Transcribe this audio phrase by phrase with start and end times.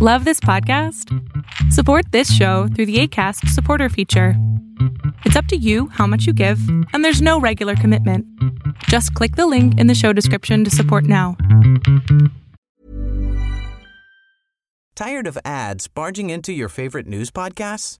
[0.00, 1.12] Love this podcast?
[1.72, 4.34] Support this show through the ACAST supporter feature.
[5.24, 6.60] It's up to you how much you give,
[6.92, 8.24] and there's no regular commitment.
[8.84, 11.36] Just click the link in the show description to support now.
[14.94, 17.96] Tired of ads barging into your favorite news podcasts?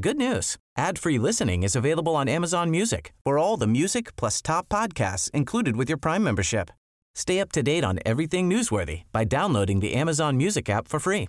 [0.00, 0.56] Good news.
[0.78, 5.76] Ad-free listening is available on Amazon Music for all the music plus top podcasts included
[5.76, 6.70] with your Prime membership.
[7.14, 11.28] Stay up to date on everything newsworthy by downloading the Amazon Music app for free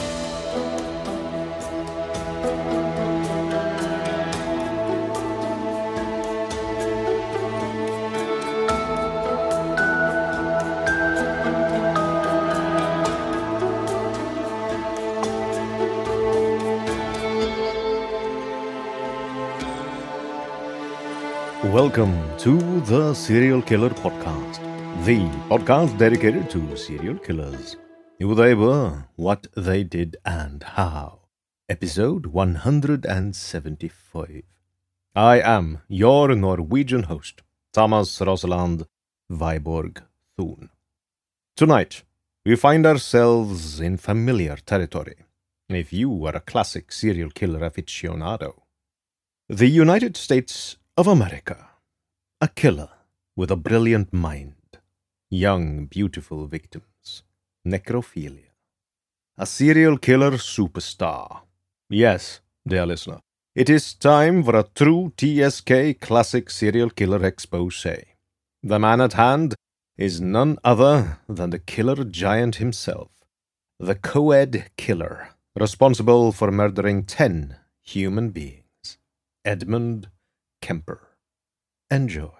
[21.65, 24.57] Welcome to the Serial Killer Podcast,
[25.05, 27.77] the podcast dedicated to serial killers,
[28.17, 31.19] who they were, what they did, and how.
[31.69, 34.41] Episode 175.
[35.15, 38.87] I am your Norwegian host, Thomas Rosaland
[39.29, 40.01] Viborg
[40.35, 40.71] Thun.
[41.55, 42.01] Tonight,
[42.43, 45.17] we find ourselves in familiar territory.
[45.69, 48.63] If you are a classic serial killer aficionado,
[49.47, 51.69] the United States of America.
[52.41, 52.89] A killer
[53.35, 54.55] with a brilliant mind.
[55.29, 57.23] Young, beautiful victims.
[57.65, 58.51] Necrophilia.
[59.37, 61.41] A serial killer superstar.
[61.89, 63.19] Yes, dear listener,
[63.55, 67.85] it is time for a true TSK classic serial killer expose.
[68.61, 69.55] The man at hand
[69.97, 73.11] is none other than the killer giant himself.
[73.79, 78.97] The co-ed killer, responsible for murdering ten human beings.
[79.45, 80.09] Edmund
[80.61, 81.01] Kemper.
[81.89, 82.31] Enjoy.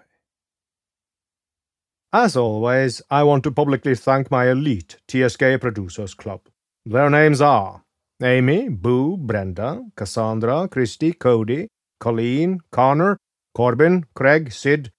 [2.12, 6.42] As always, I want to publicly thank my elite TSK Producers Club.
[6.84, 7.84] Their names are
[8.22, 11.68] Amy, Boo, Brenda, Cassandra, Christy, Cody,
[12.00, 13.16] Colleen, Connor,
[13.54, 14.90] Corbin, Craig, Sid,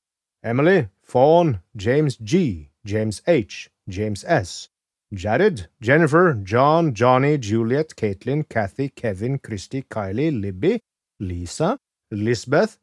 [0.43, 4.69] Emily, Fawn, James G, James H, James S,
[5.13, 10.79] Jared, Jennifer, John, Johnny, Juliet, Caitlin, Kathy, Kevin, Christy, Kylie, Libby,
[11.19, 11.77] Lisa,
[12.11, 12.77] Lisbeth,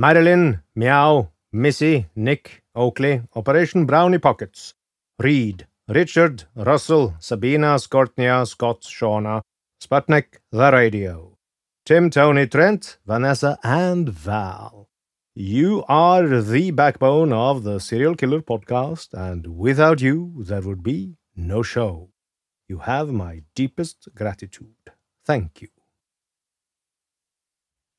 [0.00, 4.74] Marilyn, Meow, Missy, Nick, Oakley, Operation Brownie Pockets,
[5.18, 9.42] Reed, Richard, Russell, Sabina, Skortnia, Scott, Shauna,
[9.82, 11.36] Sputnik, The Radio,
[11.84, 14.88] Tim, Tony, Trent, Vanessa, and Val.
[15.34, 21.16] You are the backbone of the Serial Killer podcast, and without you, there would be
[21.34, 22.10] no show.
[22.68, 24.92] You have my deepest gratitude.
[25.26, 25.68] Thank you.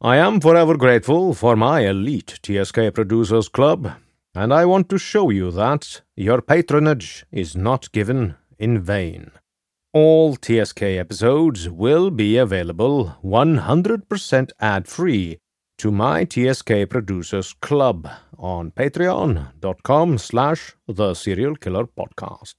[0.02, 3.92] I am forever grateful for my elite TSK Producers Club,
[4.34, 9.32] and I want to show you that your patronage is not given in vain.
[9.92, 15.38] All TSK episodes will be available 100% ad free
[15.80, 22.54] to my TSK Producers Club on patreon.com slash the serial killer podcast.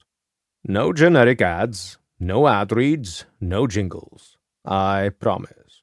[0.63, 4.37] No generic ads, no ad reads, no jingles.
[4.63, 5.81] I promise.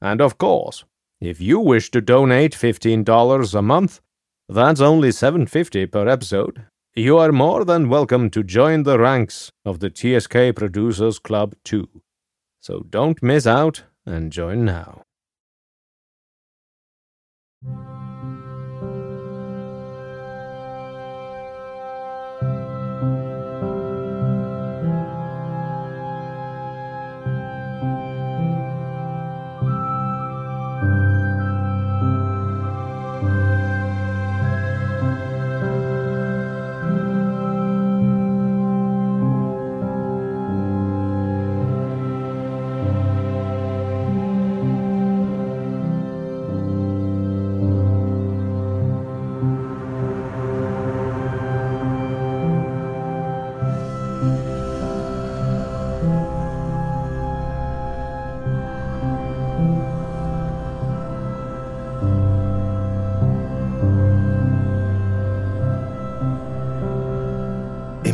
[0.00, 0.84] And of course,
[1.20, 4.00] if you wish to donate $15 a month,
[4.48, 6.64] that's only $7.50 per episode.
[6.94, 11.88] You are more than welcome to join the ranks of the TSK Producers Club too.
[12.60, 15.02] So don't miss out and join now.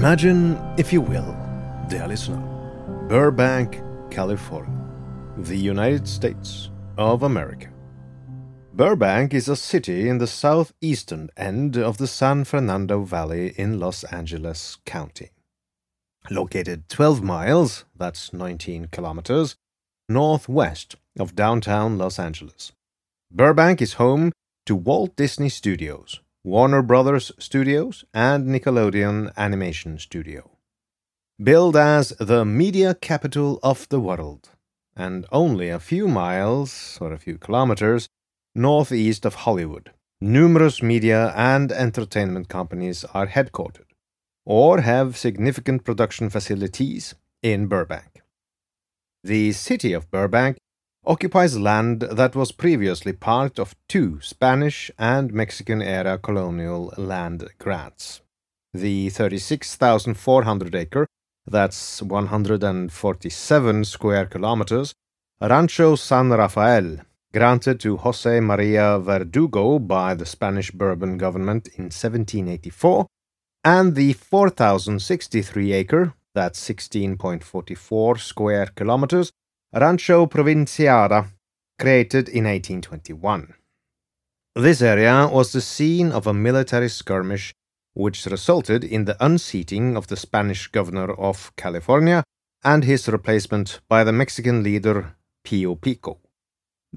[0.06, 1.36] Imagine, if you will,
[1.88, 2.40] dear listener,
[3.08, 4.70] Burbank, California,
[5.36, 7.72] the United States of America.
[8.72, 14.04] Burbank is a city in the southeastern end of the San Fernando Valley in Los
[14.04, 15.30] Angeles County.
[16.30, 19.56] Located 12 miles, that's 19 kilometers,
[20.08, 22.70] northwest of downtown Los Angeles.
[23.32, 24.30] Burbank is home
[24.66, 30.48] to Walt Disney Studios, Warner Brothers Studios, and Nickelodeon Animation Studio.
[31.42, 34.50] Billed as the media capital of the world,
[34.94, 38.08] and only a few miles or a few kilometers
[38.54, 39.90] northeast of Hollywood,
[40.20, 43.90] numerous media and entertainment companies are headquartered
[44.44, 48.22] or have significant production facilities in Burbank.
[49.24, 50.58] The city of Burbank
[51.06, 58.22] occupies land that was previously part of two Spanish and Mexican era colonial land grants.
[58.74, 61.06] The 36,400 acre,
[61.46, 64.94] that's 147 square kilometers,
[65.40, 66.98] Rancho San Rafael,
[67.32, 73.06] granted to Jose Maria Verdugo by the Spanish Bourbon government in 1784,
[73.64, 79.30] and the 4,063 acre, that's 16.44 square kilometers,
[79.78, 81.26] Rancho Providencia,
[81.78, 83.52] created in 1821.
[84.54, 87.52] This area was the scene of a military skirmish
[87.92, 92.24] which resulted in the unseating of the Spanish governor of California
[92.64, 95.14] and his replacement by the Mexican leader
[95.44, 96.20] Pio Pico.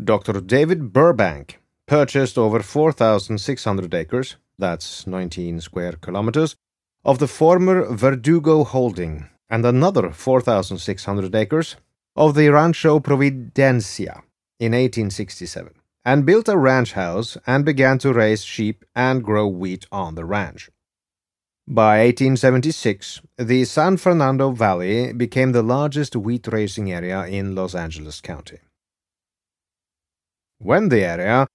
[0.02, 0.40] Dr.
[0.40, 6.56] David Burbank purchased over 4,600 acres, that's 19 square kilometers,
[7.04, 11.76] of the former Verdugo holding and another 4,600 acres
[12.20, 14.24] of the Rancho Providencia
[14.60, 15.72] in 1867
[16.04, 20.26] and built a ranch house and began to raise sheep and grow wheat on the
[20.26, 20.70] ranch.
[21.66, 28.20] By 1876, the San Fernando Valley became the largest wheat raising area in Los Angeles
[28.20, 28.60] County.
[30.58, 31.48] When the area,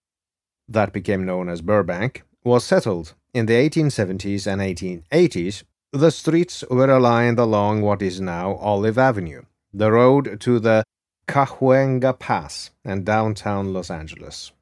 [0.67, 6.91] that became known as Burbank, was settled in the 1870s and 1880s, the streets were
[6.91, 9.43] aligned along what is now Olive Avenue,
[9.75, 10.85] the road to the
[11.27, 14.53] Cahuenga Pass and downtown Los Angeles.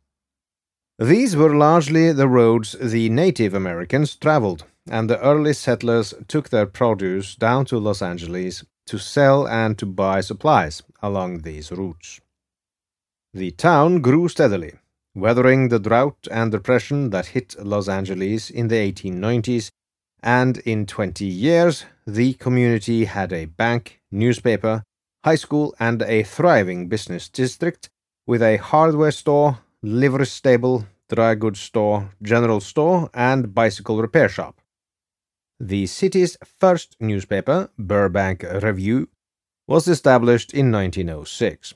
[0.98, 6.66] These were largely the roads the Native Americans traveled, and the early settlers took their
[6.66, 12.20] produce down to Los Angeles to sell and to buy supplies along these routes.
[13.34, 14.74] The town grew steadily,
[15.14, 19.70] weathering the drought and depression that hit Los Angeles in the 1890s,
[20.22, 24.84] and in 20 years, the community had a bank, newspaper,
[25.24, 27.90] high school, and a thriving business district
[28.26, 34.60] with a hardware store, livery stable, dry goods store, general store, and bicycle repair shop.
[35.60, 39.08] The city's first newspaper, Burbank Review,
[39.68, 41.74] was established in 1906.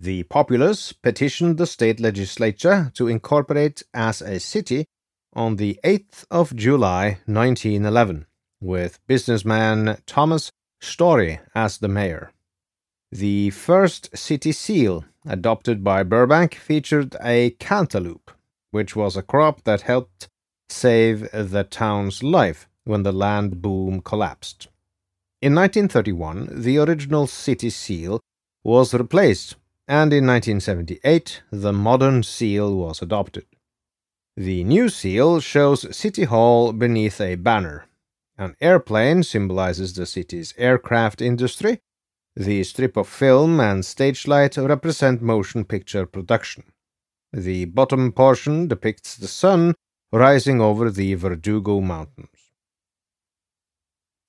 [0.00, 4.86] The populace petitioned the state legislature to incorporate as a city
[5.34, 8.26] on the 8th of July 1911,
[8.60, 12.32] with businessman Thomas Story as the mayor.
[13.12, 18.30] The first city seal adopted by Burbank featured a cantaloupe,
[18.70, 20.28] which was a crop that helped
[20.70, 24.68] save the town's life when the land boom collapsed.
[25.42, 28.18] In 1931, the original city seal
[28.64, 29.56] was replaced
[29.86, 33.44] and in 1978 the modern seal was adopted.
[34.38, 37.84] The new seal shows City Hall beneath a banner.
[38.38, 41.80] An airplane symbolizes the city's aircraft industry.
[42.36, 46.64] The strip of film and stage light represent motion picture production.
[47.32, 49.74] The bottom portion depicts the sun
[50.10, 52.28] rising over the Verdugo Mountains.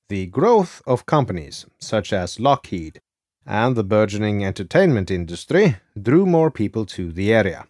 [0.09, 2.99] The growth of companies such as Lockheed,
[3.45, 7.67] and the burgeoning entertainment industry drew more people to the area,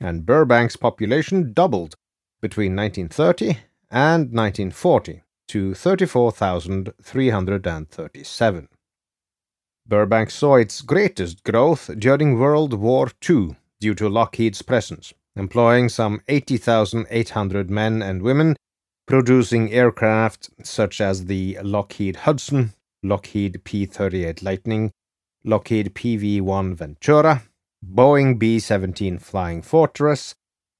[0.00, 1.96] and Burbank's population doubled
[2.40, 3.58] between 1930
[3.90, 8.68] and 1940 to 34,337.
[9.86, 16.22] Burbank saw its greatest growth during World War II due to Lockheed's presence, employing some
[16.28, 18.56] 80,800 men and women,
[19.06, 24.92] producing aircraft such as the Lockheed Hudson, Lockheed P 38 Lightning,
[25.44, 27.42] Lockheed PV-1 Ventura,
[27.84, 30.34] Boeing B-17 Flying Fortress,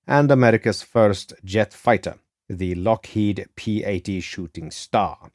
[0.07, 2.15] and America's first jet fighter,
[2.49, 5.33] the Lockheed P-80 Shooting Star.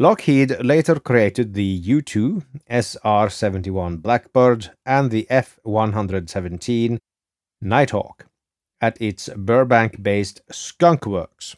[0.00, 6.96] Lockheed later created the U-2, SR-71 Blackbird, and the F-117
[7.60, 8.24] Nighthawk
[8.80, 11.56] at its Burbank-based Skunk Works.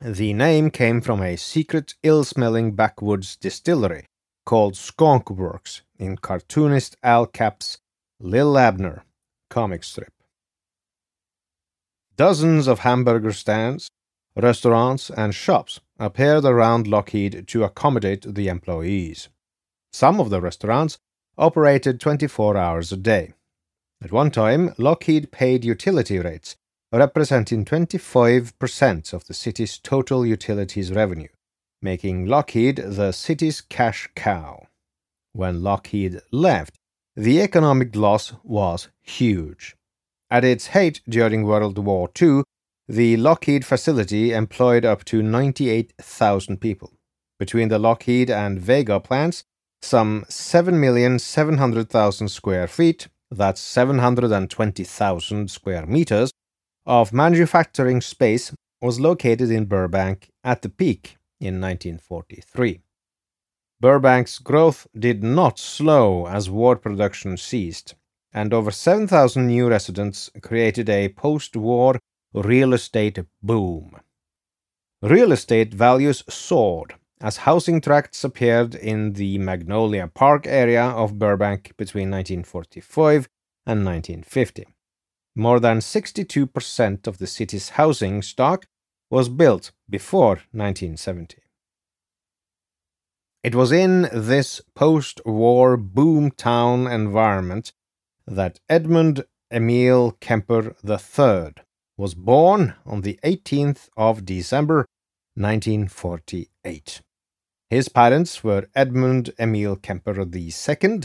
[0.00, 4.06] The name came from a secret, ill-smelling backwoods distillery
[4.46, 7.76] called Skunk Works in cartoonist Al Capp's
[8.18, 9.04] Lil Abner
[9.50, 10.14] comic strip.
[12.16, 13.90] Dozens of hamburger stands,
[14.34, 19.28] restaurants, and shops appeared around Lockheed to accommodate the employees.
[19.92, 20.98] Some of the restaurants
[21.36, 23.32] operated 24 hours a day,
[24.00, 26.56] At one time, Lockheed paid utility rates,
[26.92, 31.28] representing 25% of the city's total utilities revenue,
[31.82, 34.68] making Lockheed the city's cash cow.
[35.32, 36.76] When Lockheed left,
[37.16, 39.76] the economic loss was huge.
[40.30, 42.44] At its height during World War II,
[42.88, 46.94] the Lockheed facility employed up to 98,000 people.
[47.38, 49.44] Between the Lockheed and Vega plants,
[49.82, 56.30] some 7,700,000 square feet, that's 720,000 square meters,
[56.86, 62.80] of manufacturing space was located in Burbank at the peak in 1943.
[63.80, 67.94] Burbank's growth did not slow as war production ceased,
[68.32, 71.98] and over 7,000 new residents created a post war
[72.32, 73.96] real estate boom.
[75.02, 81.72] Real estate values soared as housing tracts appeared in the Magnolia Park area of Burbank
[81.76, 83.28] between 1945
[83.66, 84.66] and 1950.
[85.34, 88.66] More than 62% of the city's housing stock
[89.10, 91.38] was built before 1970.
[93.42, 97.72] It was in this post war boom town environment
[98.26, 101.54] that Edmund Emil Kemper III
[101.98, 104.86] was born on the 18th of December
[105.34, 107.02] 1948.
[107.68, 111.00] His parents were Edmund Emil Kemper II,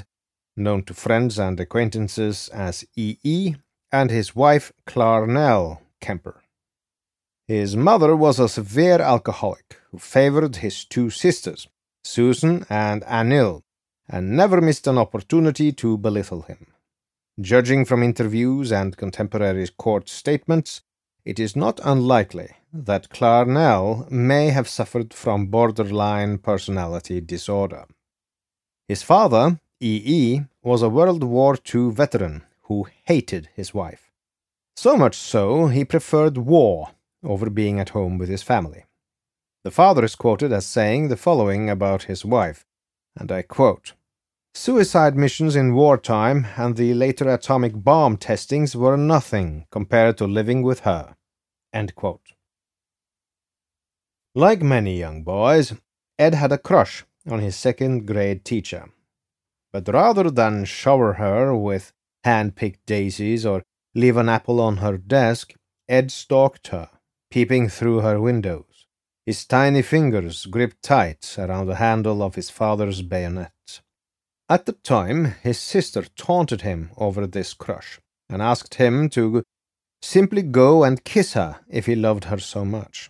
[0.56, 3.56] known to friends and acquaintances as E.E.,
[3.92, 6.42] and his wife Clarnell Kemper.
[7.48, 11.68] His mother was a severe alcoholic who favored his two sisters,
[12.04, 13.62] Susan and Anil,
[14.08, 16.68] and never missed an opportunity to belittle him.
[17.42, 20.84] Judging from interviews and contemporary court statements,
[21.26, 27.86] it is not unlikely that Clarnell may have suffered from borderline personality disorder.
[28.88, 30.02] His father, E.
[30.06, 34.12] E., was a World War II veteran who hated his wife.
[34.76, 36.90] So much so, he preferred war
[37.24, 38.86] over being at home with his family.
[39.64, 42.64] The father is quoted as saying the following about his wife,
[43.18, 43.94] and I quote
[44.56, 50.62] Suicide missions in wartime and the later atomic bomb testings were nothing compared to living
[50.62, 51.16] with her.
[54.36, 55.74] Like many young boys,
[56.20, 58.90] Ed had a crush on his second grade teacher.
[59.72, 61.92] But rather than shower her with
[62.24, 63.64] hand picked daisies or
[63.96, 65.56] leave an apple on her desk,
[65.90, 66.90] Ed stalked her,
[67.32, 68.86] peeping through her windows,
[69.26, 73.53] his tiny fingers gripped tight around the handle of his father's bayonet.
[74.50, 79.44] At the time, his sister taunted him over this crush and asked him to
[80.02, 83.10] simply go and kiss her if he loved her so much.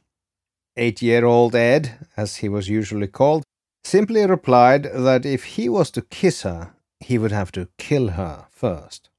[0.78, 3.44] Eight year old Ed, as he was usually called,
[3.84, 8.46] simply replied that if he was to kiss her, he would have to kill her
[8.52, 9.10] first.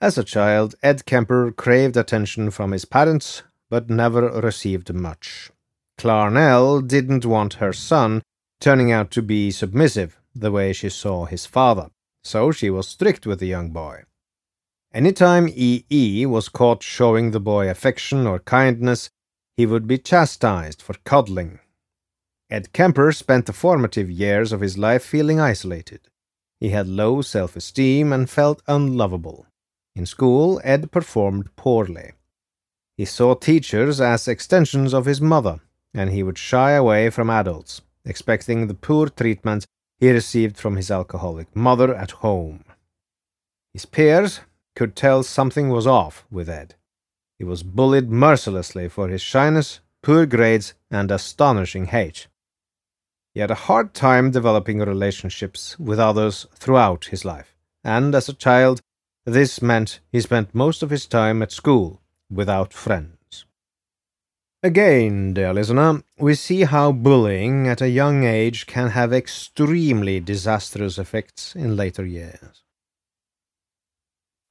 [0.00, 5.50] As a child, Ed Kemper craved attention from his parents, but never received much.
[5.98, 8.22] Clarnell didn't want her son
[8.60, 11.90] turning out to be submissive the way she saw his father,
[12.22, 14.02] so she was strict with the young boy.
[14.92, 15.84] Any time E.
[15.90, 16.26] E.
[16.26, 19.10] was caught showing the boy affection or kindness,
[19.56, 21.60] he would be chastised for coddling.
[22.50, 26.08] Ed Kemper spent the formative years of his life feeling isolated.
[26.58, 29.46] He had low self esteem and felt unlovable.
[29.94, 32.12] In school, Ed performed poorly.
[32.96, 35.60] He saw teachers as extensions of his mother,
[35.94, 39.66] and he would shy away from adults, expecting the poor treatment
[40.00, 42.64] he received from his alcoholic mother at home.
[43.74, 44.40] His peers
[44.74, 46.74] could tell something was off with Ed.
[47.38, 52.28] He was bullied mercilessly for his shyness, poor grades, and astonishing hate.
[53.34, 57.54] He had a hard time developing relationships with others throughout his life,
[57.84, 58.80] and as a child,
[59.26, 63.19] this meant he spent most of his time at school without friends.
[64.62, 70.98] Again, dear listener, we see how bullying at a young age can have extremely disastrous
[70.98, 72.62] effects in later years.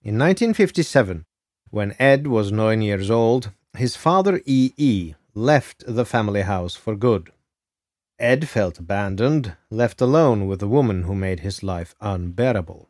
[0.02, 1.26] In 1957,
[1.70, 4.74] when Ed was nine years old, his father E.
[4.78, 5.14] E.
[5.36, 7.32] left the family house for good.
[8.18, 12.90] Ed felt abandoned, left alone with the woman who made his life unbearable.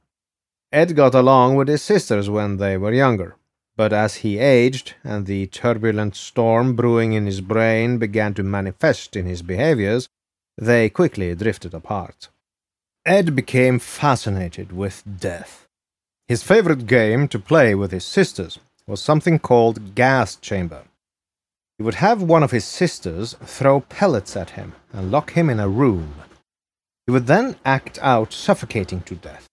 [0.72, 3.36] Ed got along with his sisters when they were younger,
[3.80, 9.16] but as he aged and the turbulent storm brewing in his brain began to manifest
[9.16, 10.10] in his behaviors,
[10.58, 12.28] they quickly drifted apart.
[13.06, 15.66] Ed became fascinated with death.
[16.28, 20.84] His favorite game to play with his sisters was something called gas chamber.
[21.78, 25.62] He would have one of his sisters throw pellets at him and lock him in
[25.62, 26.16] a room.
[27.08, 29.48] He would then act out suffocating to death.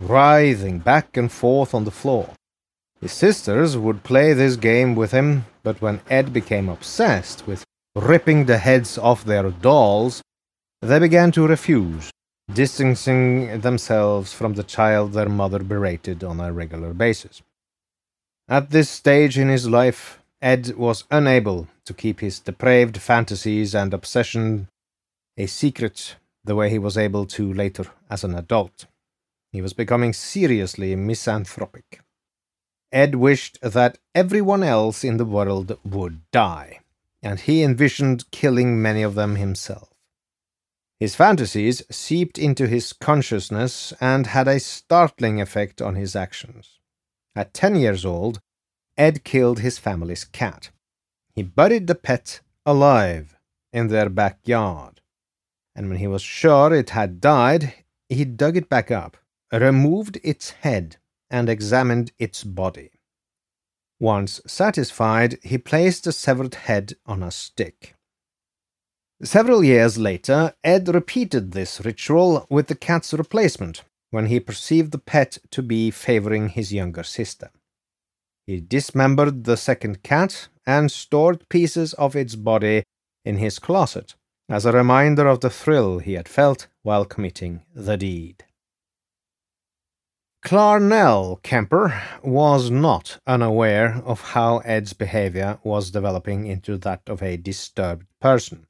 [0.00, 2.34] writhing back and forth on the floor.
[3.00, 7.64] His sisters would play this game with him, but when Ed became obsessed with
[7.94, 10.22] ripping the heads off their dolls,
[10.82, 12.10] they began to refuse,
[12.52, 17.42] distancing themselves from the child their mother berated on a regular basis.
[18.48, 23.94] At this stage in his life, Ed was unable to keep his depraved fantasies and
[23.94, 24.68] obsession
[25.38, 28.86] a secret the way he was able to later as an adult.
[29.52, 32.00] He was becoming seriously misanthropic.
[32.92, 36.80] Ed wished that everyone else in the world would die,
[37.22, 39.88] and he envisioned killing many of them himself.
[40.98, 46.78] His fantasies seeped into his consciousness and had a startling effect on his actions.
[47.34, 48.40] At ten years old,
[48.98, 50.70] Ed killed his family's cat.
[51.34, 53.36] He buried the pet alive
[53.72, 55.00] in their backyard,
[55.74, 57.72] and when he was sure it had died,
[58.08, 59.16] he dug it back up,
[59.52, 60.96] removed its head,
[61.30, 62.90] and examined its body.
[63.98, 67.94] Once satisfied, he placed the severed head on a stick.
[69.22, 74.98] Several years later, Ed repeated this ritual with the cat's replacement when he perceived the
[74.98, 77.50] pet to be favoring his younger sister.
[78.46, 82.82] He dismembered the second cat and stored pieces of its body
[83.24, 84.14] in his closet
[84.48, 88.44] as a reminder of the thrill he had felt while committing the deed.
[90.42, 97.36] Clarnell Kemper was not unaware of how Ed's behavior was developing into that of a
[97.36, 98.66] disturbed person.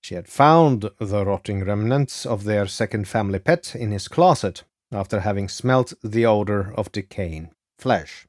[0.00, 5.20] She had found the rotting remnants of their second family pet in his closet after
[5.20, 8.26] having smelt the odor of decaying flesh.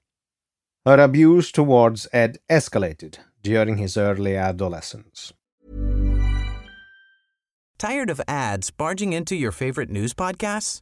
[0.86, 5.32] Her abuse towards Ed escalated during his early adolescence.
[7.78, 10.82] Tired of ads barging into your favorite news podcasts?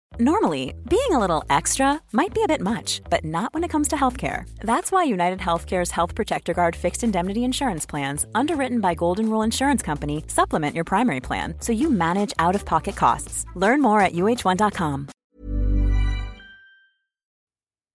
[0.19, 3.87] Normally, being a little extra might be a bit much, but not when it comes
[3.87, 4.43] to healthcare.
[4.59, 9.41] That's why United Healthcare's Health Protector Guard fixed indemnity insurance plans, underwritten by Golden Rule
[9.41, 13.45] Insurance Company, supplement your primary plan so you manage out of pocket costs.
[13.55, 15.07] Learn more at uh1.com.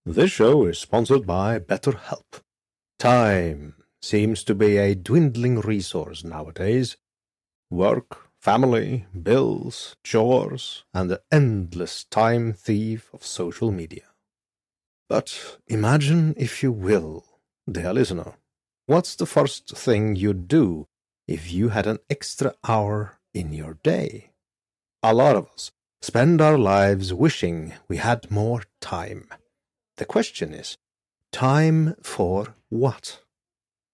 [0.07, 2.41] This show is sponsored by BetterHelp.
[2.99, 6.97] Time seems to be a dwindling resource nowadays.
[7.71, 14.05] Work family, bills, chores, and the endless time thief of social media.
[15.09, 17.25] But imagine, if you will,
[17.69, 18.35] dear listener,
[18.87, 20.87] what's the first thing you'd do
[21.27, 24.31] if you had an extra hour in your day?
[25.03, 29.27] A lot of us spend our lives wishing we had more time.
[29.97, 30.79] The question is,
[31.33, 33.23] time for what?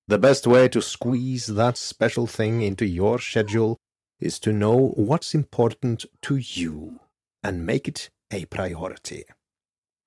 [0.09, 3.79] The best way to squeeze that special thing into your schedule
[4.23, 7.01] is to know what's important to you
[7.43, 9.25] and make it a priority.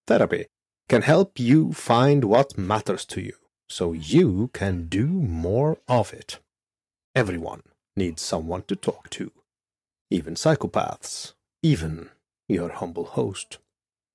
[0.07, 0.47] Therapy
[0.87, 3.33] can help you find what matters to you
[3.67, 6.39] so you can do more of it.
[7.13, 7.63] Everyone
[7.95, 9.31] needs someone to talk to,
[10.09, 12.09] even psychopaths, even
[12.47, 13.57] your humble host.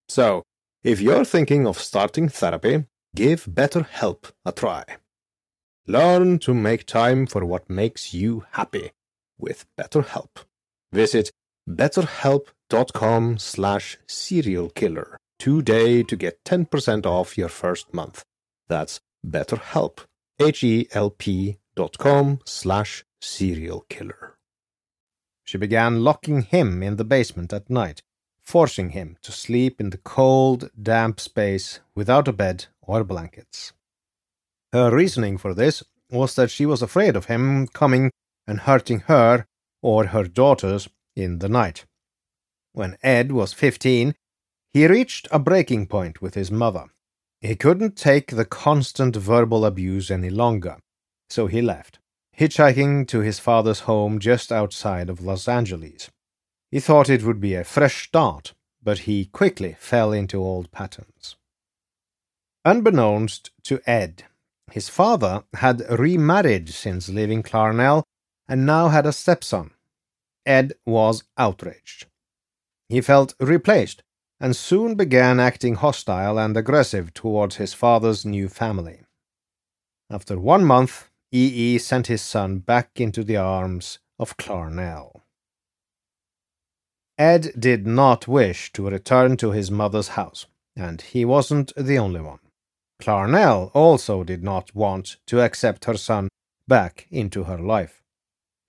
[0.08, 0.42] So,
[0.82, 2.84] if you're thinking of starting therapy,
[3.14, 4.84] give BetterHelp a try.
[5.86, 8.92] Learn to make time for what makes you happy
[9.40, 10.44] with BetterHelp.
[10.92, 11.30] Visit
[11.68, 18.22] betterhelp.com slash serialkiller today to get 10% off your first month.
[18.68, 20.00] That's betterhelp,
[20.38, 24.32] H-E-L-P dot com slash serialkiller.
[25.44, 28.02] She began locking him in the basement at night,
[28.42, 33.72] forcing him to sleep in the cold, damp space without a bed or blankets.
[34.72, 38.10] Her reasoning for this was that she was afraid of him coming
[38.50, 39.46] and hurting her
[39.80, 41.86] or her daughters in the night.
[42.72, 44.16] When Ed was fifteen,
[44.72, 46.86] he reached a breaking point with his mother.
[47.40, 50.78] He couldn't take the constant verbal abuse any longer,
[51.28, 52.00] so he left,
[52.36, 56.10] hitchhiking to his father's home just outside of Los Angeles.
[56.72, 61.36] He thought it would be a fresh start, but he quickly fell into old patterns.
[62.64, 64.24] Unbeknownst to Ed,
[64.72, 68.02] his father had remarried since leaving Clarnell
[68.50, 69.70] and now had a stepson.
[70.44, 72.06] Ed was outraged.
[72.88, 74.02] He felt replaced
[74.40, 79.02] and soon began acting hostile and aggressive towards his father's new family.
[80.10, 81.78] After one month, E.E.
[81.78, 85.20] sent his son back into the arms of Clarnell.
[87.16, 92.20] Ed did not wish to return to his mother's house, and he wasn't the only
[92.20, 92.40] one.
[93.00, 96.28] Clarnell also did not want to accept her son
[96.66, 97.99] back into her life.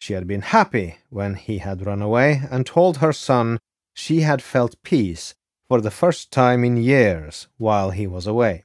[0.02, 3.60] She had been happy when he had run away and told her son
[3.94, 5.36] she had felt peace
[5.68, 8.64] for the first time in years while he was away.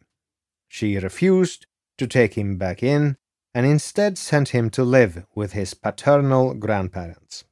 [0.66, 1.66] She refused
[1.99, 3.16] to take him back in
[3.55, 7.44] and instead sent him to live with his paternal grandparents.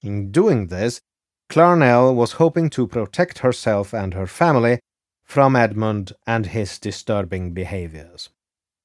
[0.00, 1.00] In doing this,
[1.48, 4.80] Clarnell was hoping to protect herself and her family
[5.22, 8.30] from Edmund and his disturbing behaviors.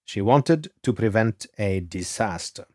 [0.06, 2.68] She wanted to prevent a disaster.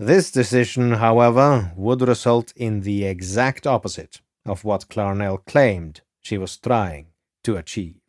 [0.00, 6.56] This decision, however, would result in the exact opposite of what Clarnell claimed she was
[6.56, 7.08] trying
[7.44, 8.00] to achieve.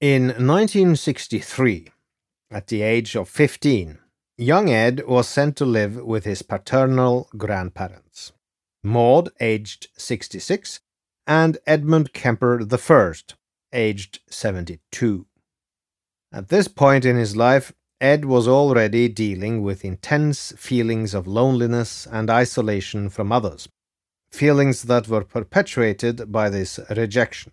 [0.00, 1.92] In 1963,
[2.50, 4.00] at the age of 15,
[4.36, 8.32] young Ed was sent to live with his paternal grandparents.
[8.82, 10.80] Maud, aged 66,
[11.24, 13.12] and Edmund Kemper I,
[13.72, 15.26] aged 72.
[16.32, 22.06] At this point in his life, Ed was already dealing with intense feelings of loneliness
[22.10, 23.68] and isolation from others,
[24.30, 27.52] feelings that were perpetuated by this rejection.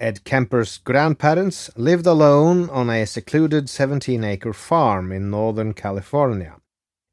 [0.00, 6.56] Ed Kemper's grandparents lived alone on a secluded 17 acre farm in Northern California,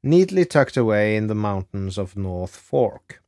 [0.02, 3.22] neatly tucked away in the mountains of North Fork.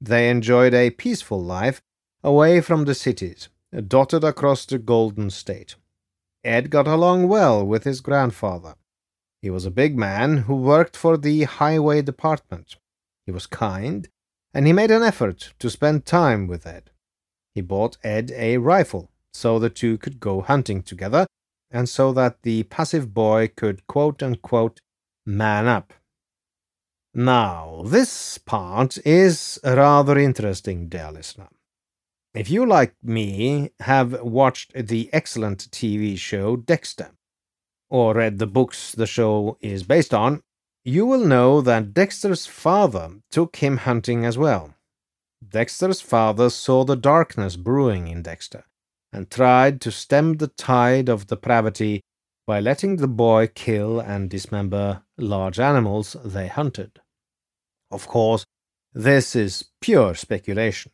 [0.00, 1.82] They enjoyed a peaceful life
[2.22, 3.48] away from the cities,
[3.88, 5.74] dotted across the Golden State.
[6.44, 8.74] Ed got along well with his grandfather.
[9.40, 12.76] He was a big man who worked for the highway department.
[13.26, 14.08] He was kind,
[14.54, 16.90] and he made an effort to spend time with Ed.
[17.54, 21.26] He bought Ed a rifle so the two could go hunting together,
[21.70, 24.80] and so that the passive boy could quote unquote
[25.24, 25.92] man up.
[27.14, 31.48] Now, this part is rather interesting, dear listener.
[32.34, 37.10] If you, like me, have watched the excellent TV show Dexter,
[37.90, 40.42] or read the books the show is based on,
[40.82, 44.74] you will know that Dexter's father took him hunting as well.
[45.46, 48.64] Dexter's father saw the darkness brewing in Dexter
[49.12, 52.00] and tried to stem the tide of depravity
[52.46, 57.00] by letting the boy kill and dismember large animals they hunted.
[57.90, 58.46] Of course,
[58.94, 60.92] this is pure speculation.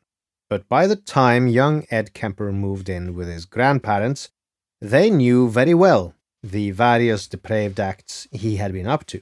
[0.48, 4.30] But by the time young Ed Kemper moved in with his grandparents,
[4.80, 9.20] they knew very well the various depraved acts he had been up to.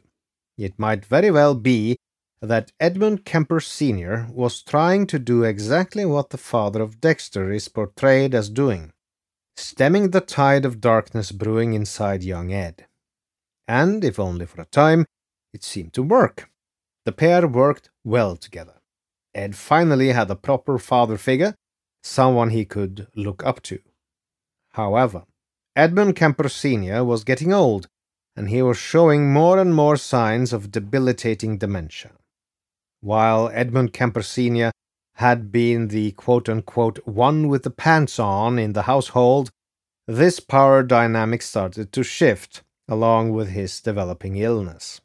[0.56, 1.96] It might very well be
[2.40, 4.28] that Edmund Kemper Sr.
[4.30, 8.92] was trying to do exactly what the father of Dexter is portrayed as doing
[9.56, 12.86] stemming the tide of darkness brewing inside young Ed.
[13.66, 15.06] And, if only for a time,
[15.52, 16.50] it seemed to work.
[17.04, 18.75] The pair worked well together.
[19.36, 21.54] Ed finally had a proper father figure,
[22.02, 23.78] someone he could look up to.
[24.70, 25.24] However,
[25.76, 27.04] Edmund Kemper Sr.
[27.04, 27.86] was getting old,
[28.34, 32.12] and he was showing more and more signs of debilitating dementia.
[33.02, 34.70] While Edmund Kemper Sr.
[35.16, 39.50] had been the quote unquote one with the pants on in the household,
[40.06, 45.02] this power dynamic started to shift along with his developing illness.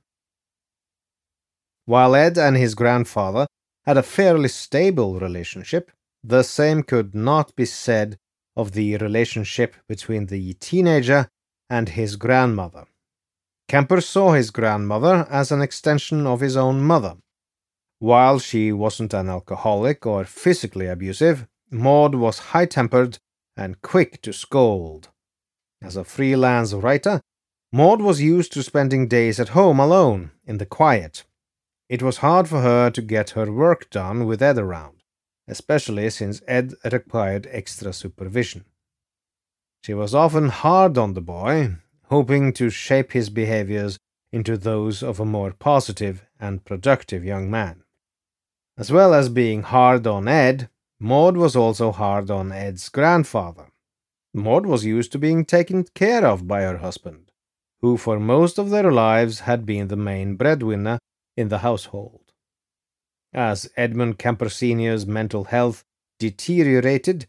[1.85, 3.47] While Ed and his grandfather
[3.85, 5.91] had a fairly stable relationship,
[6.23, 8.17] the same could not be said
[8.55, 11.29] of the relationship between the teenager
[11.69, 12.85] and his grandmother.
[13.67, 17.15] Kemper saw his grandmother as an extension of his own mother.
[17.99, 23.19] While she wasn't an alcoholic or physically abusive, Maud was high tempered
[23.55, 25.09] and quick to scold.
[25.81, 27.21] As a freelance writer,
[27.71, 31.23] Maud was used to spending days at home alone, in the quiet,
[31.91, 35.03] it was hard for her to get her work done with Ed around,
[35.45, 38.63] especially since Ed required extra supervision.
[39.83, 41.75] She was often hard on the boy,
[42.05, 43.99] hoping to shape his behaviors
[44.31, 47.83] into those of a more positive and productive young man.
[48.77, 53.69] As well as being hard on Ed, Maud was also hard on Ed's grandfather.
[54.33, 57.33] Maud was used to being taken care of by her husband,
[57.81, 60.97] who for most of their lives had been the main breadwinner
[61.35, 62.33] in the household.
[63.33, 65.83] As Edmund Kemper Sr.'s mental health
[66.19, 67.27] deteriorated,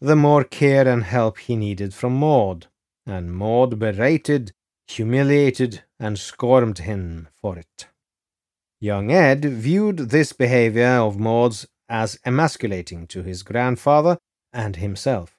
[0.00, 2.66] the more care and help he needed from Maud,
[3.06, 4.52] and Maud berated,
[4.88, 7.86] humiliated, and scorned him for it.
[8.80, 14.18] Young Ed viewed this behavior of Maud's as emasculating to his grandfather
[14.52, 15.36] and himself.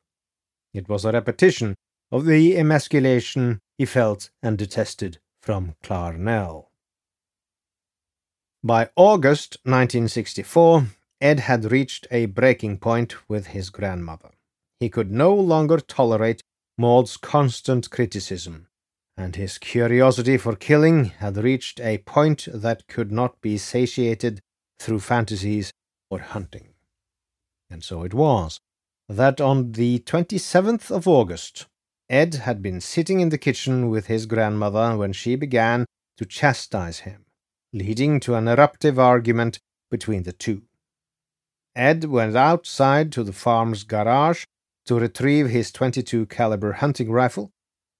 [0.74, 1.76] It was a repetition
[2.12, 6.68] of the emasculation he felt and detested from Clarnell.
[8.66, 10.88] By August 1964,
[11.20, 14.30] Ed had reached a breaking point with his grandmother.
[14.80, 16.42] He could no longer tolerate
[16.78, 18.68] Maud's constant criticism,
[19.18, 24.40] and his curiosity for killing had reached a point that could not be satiated
[24.80, 25.74] through fantasies
[26.10, 26.70] or hunting.
[27.70, 28.60] And so it was
[29.10, 31.66] that on the 27th of August,
[32.10, 37.00] Ed had been sitting in the kitchen with his grandmother when she began to chastise
[37.00, 37.26] him,
[37.74, 39.60] leading to an eruptive argument
[39.90, 40.62] between the two.
[41.76, 44.46] Ed went outside to the farm's garage
[44.86, 47.52] to retrieve his 22 caliber hunting rifle,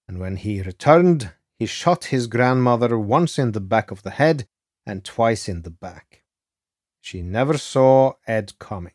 [0.08, 4.46] and when he returned, he shot his grandmother once in the back of the head
[4.86, 6.24] and twice in the back.
[7.02, 8.94] She never saw Ed coming.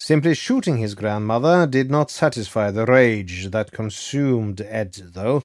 [0.00, 5.42] Simply shooting his grandmother did not satisfy the rage that consumed Ed, though.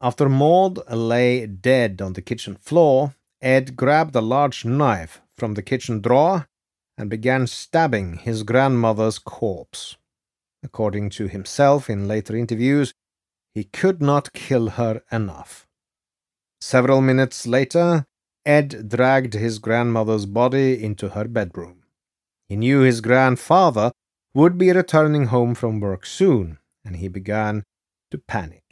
[0.00, 3.14] After Maud lay dead on the kitchen floor,
[3.44, 6.48] Ed grabbed a large knife from the kitchen drawer
[6.96, 9.98] and began stabbing his grandmother's corpse.
[10.62, 12.94] According to himself in later interviews,
[13.54, 15.66] he could not kill her enough.
[16.62, 18.06] Several minutes later,
[18.46, 21.82] Ed dragged his grandmother's body into her bedroom.
[22.48, 23.92] He knew his grandfather
[24.32, 27.64] would be returning home from work soon, and he began
[28.10, 28.63] to panic.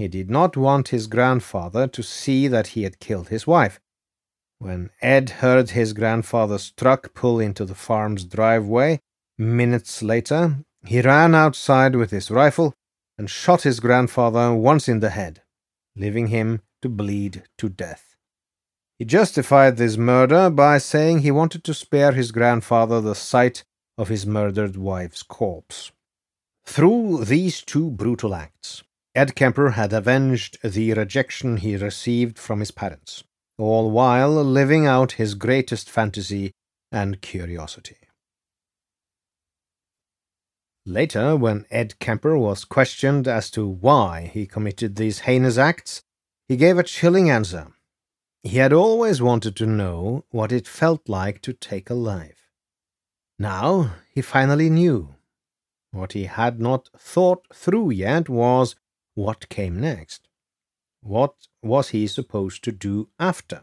[0.00, 3.78] He did not want his grandfather to see that he had killed his wife.
[4.58, 9.00] When Ed heard his grandfather's truck pull into the farm's driveway,
[9.36, 12.72] minutes later, he ran outside with his rifle
[13.18, 15.42] and shot his grandfather once in the head,
[15.94, 18.16] leaving him to bleed to death.
[18.98, 23.64] He justified this murder by saying he wanted to spare his grandfather the sight
[23.98, 25.92] of his murdered wife's corpse.
[26.64, 28.82] Through these two brutal acts,
[29.14, 33.24] Ed Kemper had avenged the rejection he received from his parents,
[33.58, 36.52] all while living out his greatest fantasy
[36.92, 37.96] and curiosity.
[40.86, 46.02] Later, when Ed Kemper was questioned as to why he committed these heinous acts,
[46.48, 47.72] he gave a chilling answer
[48.42, 52.50] he had always wanted to know what it felt like to take a life.
[53.38, 55.14] Now he finally knew.
[55.92, 58.76] What he had not thought through yet was
[59.20, 60.28] what came next.
[61.02, 63.62] What was he supposed to do after?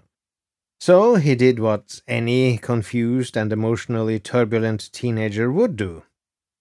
[0.79, 6.03] So he did what any confused and emotionally turbulent teenager would do.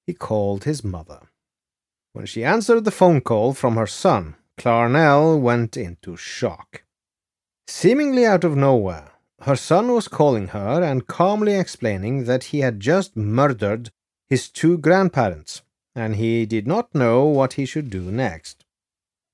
[0.07, 1.21] He called his mother.
[2.15, 6.85] When she answered the phone call from her son, Clarnell went into shock.
[7.67, 9.11] Seemingly out of nowhere,
[9.43, 13.91] her son was calling her and calmly explaining that he had just murdered
[14.31, 15.61] his two grandparents,
[15.95, 18.66] and he did not know what he should do next.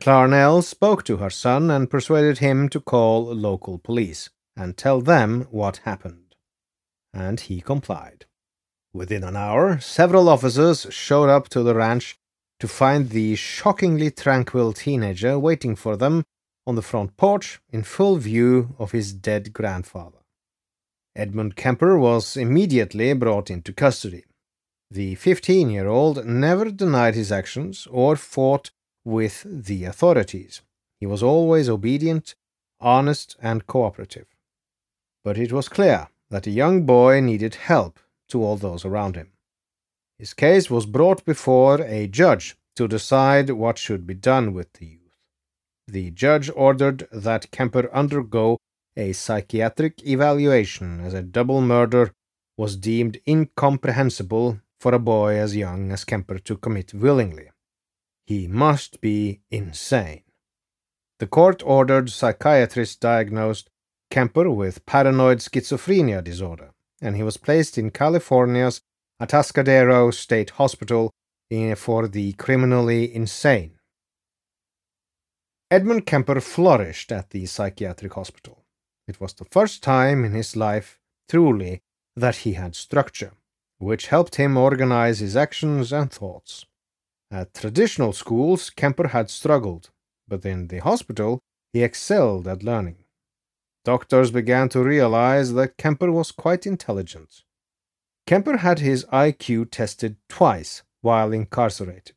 [0.03, 5.47] Clarnell spoke to her son and persuaded him to call local police and tell them
[5.53, 6.35] what happened.
[7.15, 8.27] And he complied.
[8.93, 12.19] Within an hour, several officers showed up to the ranch
[12.59, 16.25] to find the shockingly tranquil teenager waiting for them
[16.67, 20.19] on the front porch in full view of his dead grandfather.
[21.15, 24.25] Edmund Kemper was immediately brought into custody.
[24.91, 28.73] The 15 year old never denied his actions or fought
[29.05, 30.63] with the authorities.
[31.01, 32.35] He was always obedient,
[32.81, 34.27] honest, and cooperative.
[35.25, 39.33] But it was clear that a young boy needed help to all those around him.
[40.19, 44.87] His case was brought before a judge to decide what should be done with the
[44.87, 45.03] youth
[45.93, 48.59] the judge ordered that Kemper undergo
[48.97, 52.13] a psychiatric evaluation as a double murder
[52.57, 57.51] was deemed incomprehensible for a boy as young as Kemper to commit willingly.
[58.33, 60.23] He must be insane.
[61.19, 63.69] The court ordered psychiatrists diagnosed
[64.11, 66.71] Kemper with paranoid schizophrenia disorder,
[67.03, 68.81] and he was placed in California's
[69.21, 71.11] Atascadero State Hospital
[71.51, 73.73] eh, for the criminally insane.
[75.71, 78.65] Edmund Kemper flourished at the psychiatric hospital.
[79.07, 81.83] It was the first time in his life, truly,
[82.17, 83.35] that he had structure,
[83.77, 86.65] which helped him organize his actions and thoughts.
[87.33, 89.89] At traditional schools, Kemper had struggled,
[90.29, 91.39] but in the hospital,
[91.73, 93.07] he excelled at learning.
[93.87, 97.43] Doctors began to realize that Kemper was quite intelligent.
[98.27, 102.15] Kemper had his IQ tested twice while incarcerated.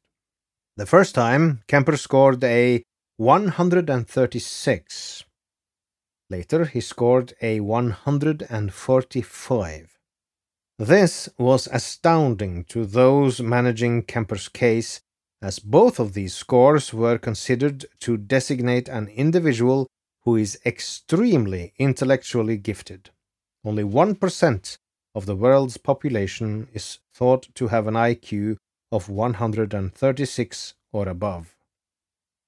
[0.75, 2.83] The first time, Kemper scored a
[3.15, 5.23] 136.
[6.29, 9.97] Later, he scored a 145.
[10.77, 14.99] This was astounding to those managing Kemper's case,
[15.45, 19.85] as both of these scores were considered to designate an individual
[20.23, 23.11] who is extremely intellectually gifted.
[23.63, 24.77] Only 1%
[25.13, 28.57] of the world's population is thought to have an IQ
[28.91, 31.55] of 136 or above.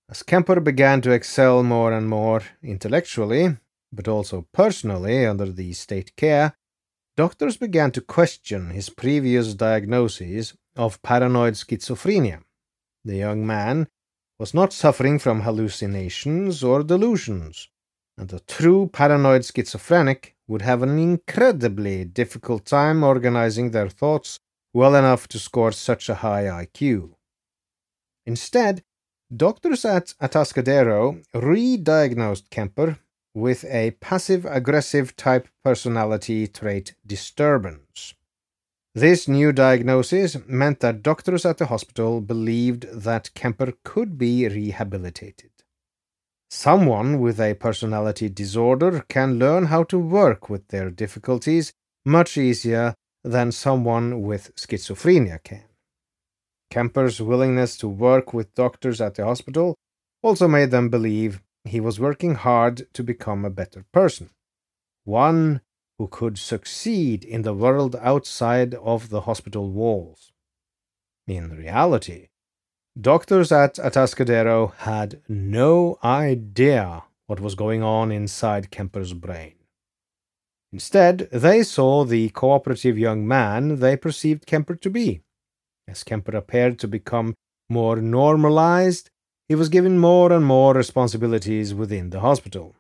[0.09, 3.57] As Kemper began to excel more and more intellectually,
[3.93, 6.55] but also personally under the state care,
[7.15, 12.41] doctors began to question his previous diagnoses of paranoid schizophrenia.
[13.07, 13.87] The young man
[14.37, 17.69] was not suffering from hallucinations or delusions,
[18.17, 24.41] and a true paranoid schizophrenic would have an incredibly difficult time organizing their thoughts
[24.73, 27.13] well enough to score such a high IQ.
[28.25, 28.83] Instead,
[29.33, 32.99] doctors at Atascadero re diagnosed Kemper
[33.33, 38.15] with a passive aggressive type personality trait disturbance.
[38.97, 45.51] This new diagnosis meant that doctors at the hospital believed that Kemper could be rehabilitated.
[46.49, 51.73] Someone with a personality disorder can learn how to work with their difficulties
[52.05, 55.65] much easier than someone with schizophrenia can.
[56.71, 59.75] Kemper's willingness to work with doctors at the hospital
[60.23, 64.31] also made them believe he was working hard to become a better person,
[65.03, 65.61] one
[65.97, 70.31] who could succeed in the world outside of the hospital walls.
[71.27, 72.27] In reality,
[72.99, 79.55] doctors at Atascadero had no idea what was going on inside Kemper's brain.
[80.71, 85.21] Instead, they saw the cooperative young man they perceived Kemper to be.
[85.87, 87.33] As Kemper appeared to become
[87.69, 89.09] more normalized,
[89.49, 92.75] he was given more and more responsibilities within the hospital.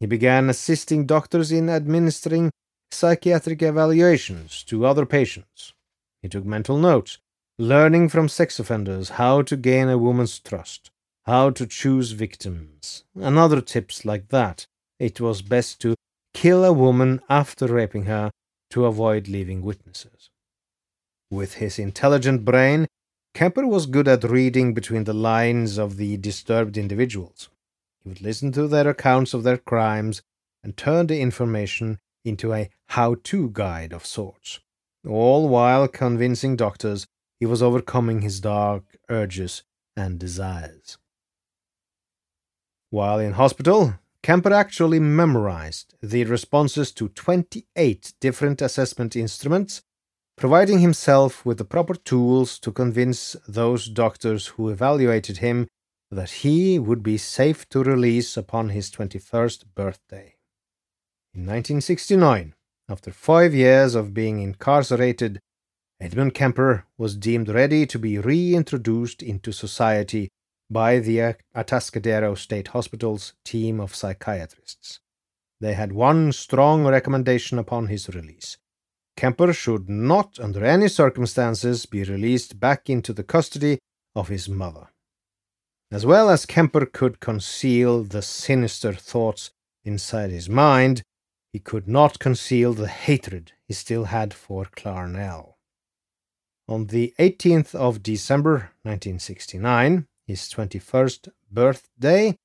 [0.00, 2.50] He began assisting doctors in administering
[2.90, 5.72] psychiatric evaluations to other patients.
[6.22, 7.18] He took mental notes,
[7.58, 10.90] learning from sex offenders how to gain a woman's trust,
[11.26, 14.66] how to choose victims, and other tips like that.
[14.98, 15.94] It was best to
[16.32, 18.30] kill a woman after raping her
[18.70, 20.30] to avoid leaving witnesses.
[21.30, 22.86] With his intelligent brain,
[23.34, 27.50] Kemper was good at reading between the lines of the disturbed individuals.
[28.02, 30.22] He would listen to their accounts of their crimes
[30.62, 34.60] and turn the information into a how to guide of sorts,
[35.06, 37.06] all while convincing doctors
[37.38, 39.62] he was overcoming his dark urges
[39.96, 40.98] and desires.
[42.90, 49.82] While in hospital, Kemper actually memorized the responses to 28 different assessment instruments,
[50.36, 55.68] providing himself with the proper tools to convince those doctors who evaluated him
[56.10, 60.36] that he would be safe to release upon his 21st birthday.
[61.34, 62.54] In 1969,
[62.88, 65.40] after five years of being incarcerated,
[66.00, 70.30] Edmund Kemper was deemed ready to be reintroduced into society
[70.70, 75.00] by the Atascadero State Hospital's team of psychiatrists.
[75.60, 78.58] They had one strong recommendation upon his release.
[79.16, 83.78] Kemper should not, under any circumstances, be released back into the custody
[84.14, 84.88] of his mother.
[85.90, 89.52] As well as Kemper could conceal the sinister thoughts
[89.84, 91.02] inside his mind,
[91.50, 95.54] he could not conceal the hatred he still had for Clarnell.
[96.68, 102.36] On the 18th of December 1969, his 21st birthday,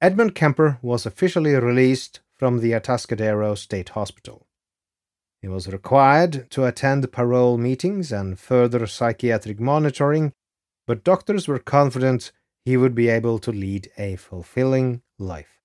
[0.00, 4.48] Edmund Kemper was officially released from the Atascadero State Hospital.
[5.40, 10.32] He was required to attend parole meetings and further psychiatric monitoring,
[10.88, 12.32] but doctors were confident
[12.64, 15.60] he would be able to lead a fulfilling life.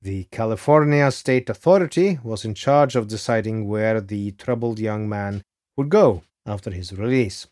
[0.00, 5.42] The California State Authority was in charge of deciding where the troubled young man
[5.76, 7.46] would go after his release.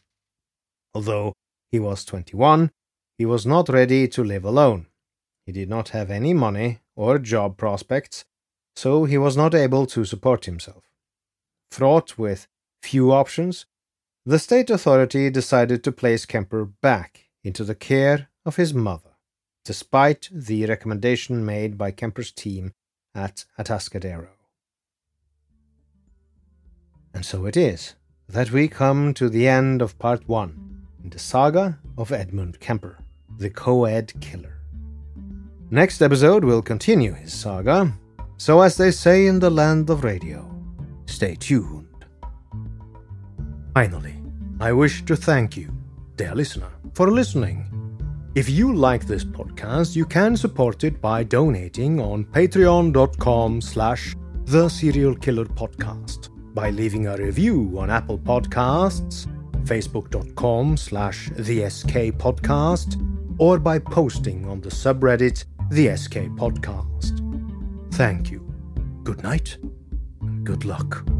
[0.94, 1.34] Although
[1.70, 2.70] he was 21,
[3.18, 4.86] he was not ready to live alone.
[5.46, 8.24] He did not have any money or job prospects,
[8.74, 10.90] so he was not able to support himself.
[11.70, 12.48] Fraught with
[12.82, 13.66] few options,
[14.26, 19.16] the state authority decided to place Kemper back into the care of his mother,
[19.64, 22.72] despite the recommendation made by Kemper's team
[23.14, 24.28] at Atascadero.
[27.12, 27.94] And so it is
[28.28, 32.98] that we come to the end of part one in the saga of Edmund Kemper
[33.40, 34.58] the co-ed killer.
[35.70, 37.92] Next episode will continue his saga,
[38.36, 40.44] so as they say in the land of radio,
[41.06, 41.86] stay tuned.
[43.72, 44.16] Finally,
[44.60, 45.72] I wish to thank you,
[46.16, 47.79] dear listener, for listening.
[48.34, 54.14] If you like this podcast, you can support it by donating on patreon.com slash
[54.44, 59.26] the serial killer podcast, by leaving a review on Apple Podcasts,
[59.64, 62.96] facebook.com slash the SK podcast,
[63.38, 67.18] or by posting on the subreddit the SK Podcast.
[67.94, 68.40] Thank you.
[69.02, 69.58] Good night.
[70.44, 71.19] Good luck.